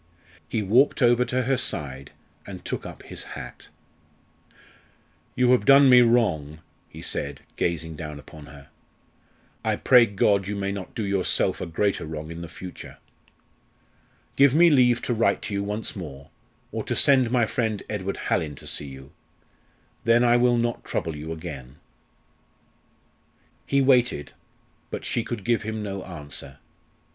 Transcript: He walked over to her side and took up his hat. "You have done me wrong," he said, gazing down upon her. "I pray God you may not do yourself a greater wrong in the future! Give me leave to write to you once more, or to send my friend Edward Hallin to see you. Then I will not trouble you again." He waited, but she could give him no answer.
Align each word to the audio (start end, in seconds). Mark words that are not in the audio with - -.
He 0.49 0.63
walked 0.63 1.03
over 1.03 1.23
to 1.25 1.43
her 1.43 1.57
side 1.57 2.09
and 2.47 2.65
took 2.65 2.87
up 2.87 3.03
his 3.03 3.23
hat. 3.37 3.67
"You 5.35 5.51
have 5.51 5.63
done 5.63 5.89
me 5.91 6.01
wrong," 6.01 6.61
he 6.89 7.03
said, 7.03 7.41
gazing 7.55 7.97
down 7.97 8.17
upon 8.17 8.47
her. 8.47 8.69
"I 9.63 9.75
pray 9.75 10.07
God 10.07 10.47
you 10.47 10.55
may 10.55 10.71
not 10.71 10.95
do 10.95 11.03
yourself 11.05 11.61
a 11.61 11.67
greater 11.67 12.07
wrong 12.07 12.31
in 12.31 12.41
the 12.41 12.47
future! 12.49 12.97
Give 14.35 14.55
me 14.55 14.71
leave 14.71 15.03
to 15.03 15.13
write 15.13 15.43
to 15.43 15.53
you 15.53 15.63
once 15.63 15.95
more, 15.95 16.31
or 16.71 16.83
to 16.85 16.95
send 16.95 17.29
my 17.29 17.45
friend 17.45 17.83
Edward 17.87 18.17
Hallin 18.17 18.55
to 18.55 18.65
see 18.65 18.87
you. 18.87 19.11
Then 20.03 20.23
I 20.23 20.35
will 20.35 20.57
not 20.57 20.83
trouble 20.83 21.15
you 21.15 21.31
again." 21.31 21.75
He 23.67 23.83
waited, 23.83 24.31
but 24.89 25.05
she 25.05 25.23
could 25.23 25.43
give 25.45 25.61
him 25.61 25.83
no 25.83 26.03
answer. 26.03 26.57